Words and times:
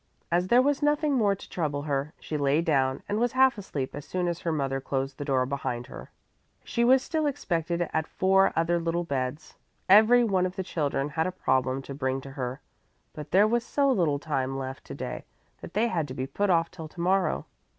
As 0.31 0.47
there 0.47 0.63
was 0.63 0.81
nothing 0.81 1.13
more 1.13 1.35
to 1.35 1.47
trouble 1.47 1.83
her, 1.83 2.11
she 2.19 2.35
lay 2.35 2.59
down 2.63 3.03
and 3.07 3.19
was 3.19 3.33
half 3.33 3.59
asleep 3.59 3.93
as 3.93 4.03
soon 4.03 4.27
as 4.27 4.39
her 4.39 4.51
mother 4.51 4.81
closed 4.81 5.19
the 5.19 5.25
door 5.25 5.45
behind 5.45 5.85
her. 5.85 6.09
She 6.63 6.83
was 6.83 7.03
still 7.03 7.27
expected 7.27 7.87
at 7.93 8.07
four 8.07 8.51
other 8.55 8.79
little 8.79 9.03
beds. 9.03 9.53
Every 9.87 10.23
one 10.23 10.47
of 10.47 10.55
the 10.55 10.63
children 10.63 11.09
had 11.09 11.27
a 11.27 11.31
problem 11.31 11.83
to 11.83 11.93
bring 11.93 12.19
to 12.21 12.31
her, 12.31 12.61
but 13.13 13.29
there 13.29 13.47
was 13.47 13.63
so 13.63 13.91
little 13.91 14.17
time 14.17 14.57
left 14.57 14.85
to 14.85 14.95
day 14.95 15.23
that 15.61 15.75
they 15.75 15.85
had 15.87 16.07
to 16.07 16.15
be 16.15 16.25
put 16.25 16.49
off 16.49 16.71
till 16.71 16.87
to 16.87 16.99
morrow. 16.99 17.45